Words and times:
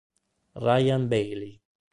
Ryan 0.55 1.05
Bailey 1.05 1.61